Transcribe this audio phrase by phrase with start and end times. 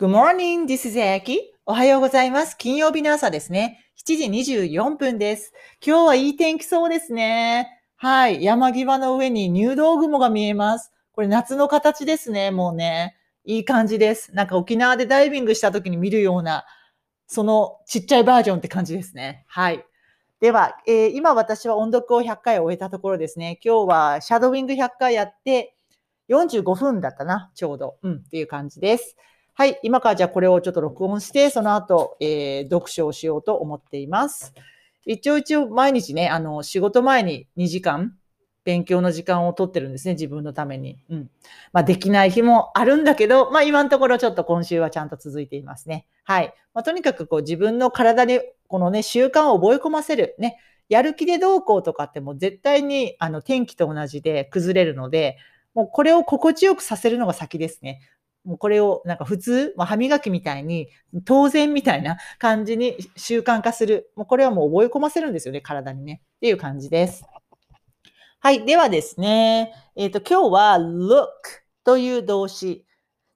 [0.00, 1.38] Good morning, this is Aki.
[1.66, 2.56] おはようございます。
[2.56, 3.84] 金曜日の朝ですね。
[4.06, 5.52] 7時24分です。
[5.84, 7.82] 今日はいい天気そうですね。
[7.96, 8.44] はい。
[8.44, 10.92] 山際の上に入道雲が見えます。
[11.10, 12.52] これ夏の形ですね。
[12.52, 13.16] もうね。
[13.44, 14.32] いい感じです。
[14.36, 16.64] なんか沖縄でダイビングした時に見るような、
[17.26, 19.44] そのちっちゃいバージョンって感じですね。
[19.48, 19.84] はい。
[20.38, 23.58] では、えー、今私は音読を100回終えたところですね。
[23.64, 25.74] 今日はシャドウィング100回やって、
[26.28, 27.96] 45分だったな、ちょうど。
[28.04, 29.16] うん、っていう感じです。
[29.58, 34.54] はい、今からじゃあこれをちょっと録音して、その後、えー、読書をしようと思っています。
[35.04, 38.16] 一応一応毎日ね、あの、仕事前に2時間、
[38.62, 41.00] 勉強の時間を取ってるんですね、自分のために。
[41.10, 41.30] うん。
[41.72, 46.06] まあ、できない日もあるんだけど、まあ、今のところちょっと今週はちゃんと続いていますね。
[46.22, 46.54] はい。
[46.72, 50.36] まあ、とにかくこう自分の体にこのね、習慣を覚え込ませる。
[50.38, 50.60] ね。
[50.88, 55.36] やる気でどうこうとかってもう絶対にあの天気と同じで崩れるので、
[55.74, 58.02] もうこれを心地よくさせるのが先ですね。
[58.48, 60.88] もうこれをなんか普通、まあ、歯磨きみたいに
[61.26, 64.10] 当然みたいな感じに習慣化する。
[64.16, 66.22] もうこれはもう覚え込ませるんですよね、体にね。
[66.36, 67.26] っていう感じです。
[68.40, 68.64] はい。
[68.64, 71.26] ではですね、えっ、ー、と、今日は look
[71.84, 72.86] という動詞。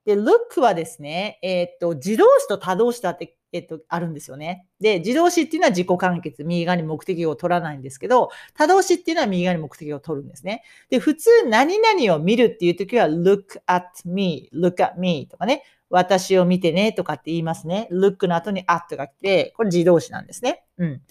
[0.06, 4.66] で、look はですね、えっ、ー、と、自動詞と他動詞だってえっと、あるんですよね。
[4.80, 10.62] で、自動詞っていうのは自己完結、右側に目的を取らないんですけど、他動詞っていうのは右側に目的を取るんですね。
[10.88, 17.88] で、普通何々を見るっていう時は look at me, look at me とかね、私を見てねとかって言いますね。
[17.92, 20.64] look の後に at が来て、これ自動詞なんですね。
[20.78, 21.02] うん。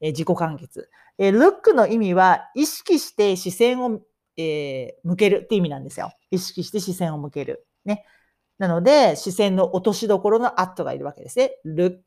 [0.00, 0.90] え自己完結。
[1.16, 4.02] え look の意味は意識して視線を、
[4.36, 6.12] えー、向けるって意味なんですよ。
[6.30, 7.66] 意識して視線を向ける。
[7.86, 8.04] ね。
[8.58, 11.52] なので、視線の落としどころの at がいるわけですね。
[11.64, 11.98] look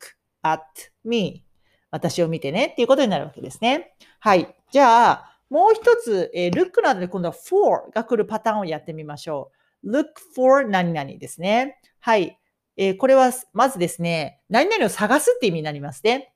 [0.42, 0.62] at
[1.04, 1.44] me.
[1.90, 3.94] 私を見てねっていうことになるわけですね。
[4.20, 4.54] はい。
[4.70, 9.50] じゃあ、もう一つ、えー、look などで今度は for が来るパターンをやってみましょ
[9.84, 9.90] う。
[9.90, 11.78] look for 何々ですね。
[12.00, 12.38] はい。
[12.76, 16.32] えー、これは、まずですね、何々を探すって意味になりますね。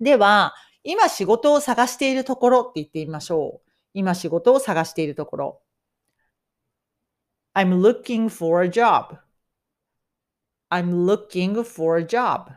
[0.00, 3.70] では、今仕事を探しているところって言ってみましょう。
[3.94, 5.60] 今仕事を探しているところ。
[7.54, 9.18] I'm looking for a job.
[10.70, 12.52] I'm looking for a job.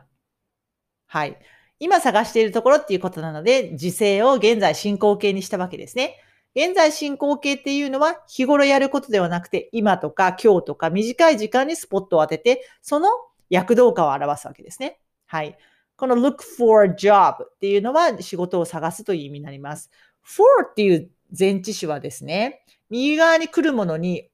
[1.06, 1.38] はい。
[1.78, 6.16] 今探しているところっていうことなので、時制を現在進行形にしたわけですね。
[6.54, 13.10] 現在進行形っていうのは日頃やることではなくて、今とか今日とか短い時間にスポットを当てて、その
[13.50, 14.98] 躍動感を表すわけですね。
[15.26, 15.58] はい。
[15.96, 19.90] この look for a job っていうのは仕事を探すという意味になります。
[20.22, 24.30] for っていう前置詞はですね、右側に来るものに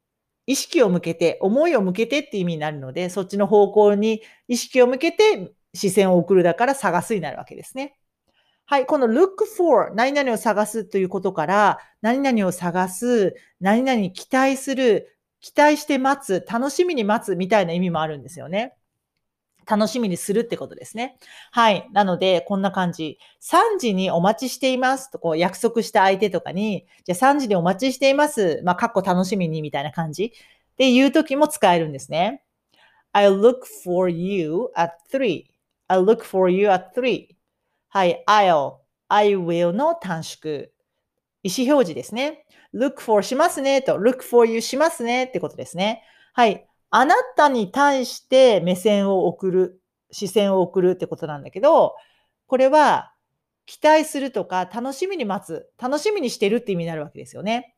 [0.47, 7.97] 意識を向けて、思いを向けてって意味になるので、そっちの方向に意識を向けて視線を送るだから探すになるわけですね。
[8.65, 8.87] はい。
[8.87, 18.75] この look for 何々を探すということから、何々を探す、何々期待する、期待して待つ、楽しみに待つみたいな意味もあるんですよね。
[19.69, 21.17] 楽しみにするってことですね。
[21.51, 21.89] はい。
[21.93, 23.19] なので、こんな感じ。
[23.41, 28.61] 3時にお待ちしていますと、こう約束した相手とかに、じゃあ3時にお待ちしています。
[28.65, 30.27] まあ、かっこ楽しみにみたいな感じ。
[30.27, 32.43] っていう時も使えるんですね。
[33.13, 37.29] I look for you at 3.I'll look for you at 3.
[37.89, 38.25] はい。
[38.27, 38.77] I'll,
[39.09, 40.69] I will の短縮。
[41.43, 42.47] 意思表示ですね。
[42.75, 46.03] look for しますねと、look for you しますねってことですね。
[46.33, 46.67] はい。
[46.95, 49.81] あなたに対して目線を送る、
[50.11, 51.95] 視線を送るってことなんだけど、
[52.47, 53.15] これは
[53.65, 57.75] 期待するとか楽しみに待つ、楽しみにしてるって意味になるわけですよね。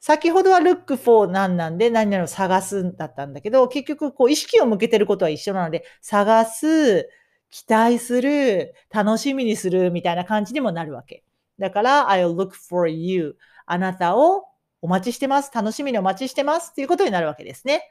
[0.00, 7.10] 先ほどは look for 何なんで何々を探すんだったんだけど、結局こう意識を向けてることは一緒なので、探す、
[7.50, 11.22] 期待する、楽しみにするみたいな感じにもなるわけ。
[11.58, 13.36] だから、I'll look for you.
[13.66, 14.46] あなたを
[14.80, 15.52] お待ちしてます。
[15.54, 17.82] 楽しみにお待ちしてますっていうことになるわけですね。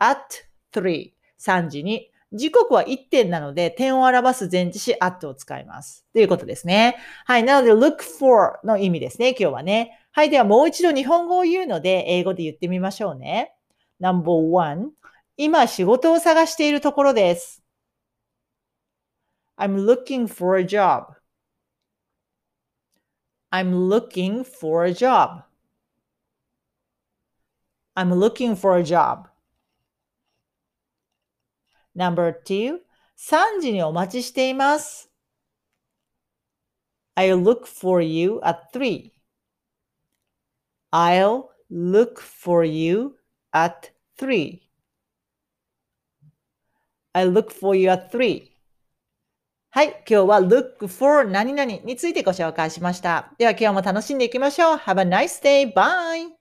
[0.00, 0.18] At
[0.72, 2.10] 3、3時に。
[2.32, 6.06] 時刻は1点なので、点を表す前置詞 at を使います。
[6.12, 6.96] ということですね。
[7.24, 7.44] はい。
[7.44, 9.30] なので、look for の意味ですね。
[9.30, 9.98] 今日はね。
[10.12, 10.30] はい。
[10.30, 13.54] では、もう一度日本語を言うので、英語で言ってみましょうね。
[14.00, 14.92] number one
[15.36, 17.62] 今仕事を探しているところです。
[19.56, 21.14] I'm looking for a job.
[23.50, 25.44] I'm looking for a job.
[27.94, 29.29] I'm looking for a job.
[31.96, 32.78] Number two,
[33.18, 35.10] 3時にお待ちしています。
[37.16, 39.10] I'll look for you at 3.
[40.92, 43.16] I'll look for you
[43.52, 44.60] at 3.
[47.14, 48.50] I'll look for you at 3.
[49.72, 49.88] はい。
[49.88, 53.32] 今日は look for 何々についてご紹介しました。
[53.38, 54.76] では今日も楽しんでいきましょう。
[54.76, 55.72] Have a nice day.
[55.72, 56.39] Bye!